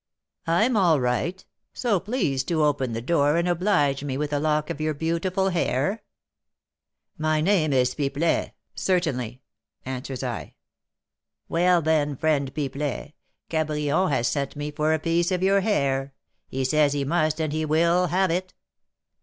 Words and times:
I'm 0.47 0.75
all 0.75 0.99
right; 0.99 1.45
so 1.73 1.99
please 1.99 2.43
to 2.45 2.63
open 2.65 2.93
the 2.93 3.03
door 3.03 3.37
and 3.37 3.47
oblige 3.47 4.03
me 4.03 4.17
with 4.17 4.33
a 4.33 4.39
lock 4.39 4.71
of 4.71 4.81
your 4.81 4.95
beautiful 4.95 5.49
hair.' 5.49 6.01
'My 7.19 7.39
name 7.39 7.71
is 7.71 7.93
Pipelet, 7.93 8.53
certainly,' 8.73 9.43
answers 9.85 10.23
I. 10.23 10.55
'Well, 11.47 11.83
then, 11.83 12.15
friend 12.17 12.51
Pipelet, 12.51 13.13
Cabrion 13.47 14.09
has 14.09 14.27
sent 14.27 14.55
me 14.55 14.71
for 14.71 14.91
a 14.95 14.97
piece 14.97 15.29
of 15.31 15.43
your 15.43 15.61
hair; 15.61 16.15
he 16.47 16.65
says 16.65 16.93
he 16.93 17.05
must 17.05 17.39
and 17.39 17.53
he 17.53 17.63
will 17.63 18.07
have 18.07 18.31
it.'" 18.31 18.55